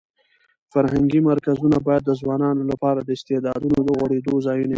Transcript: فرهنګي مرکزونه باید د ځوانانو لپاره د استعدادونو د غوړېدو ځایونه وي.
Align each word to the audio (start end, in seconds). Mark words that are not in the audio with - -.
فرهنګي 0.73 1.19
مرکزونه 1.29 1.77
باید 1.87 2.03
د 2.05 2.11
ځوانانو 2.21 2.61
لپاره 2.71 2.99
د 3.03 3.09
استعدادونو 3.17 3.79
د 3.83 3.89
غوړېدو 3.97 4.33
ځایونه 4.47 4.59
وي. 4.67 4.69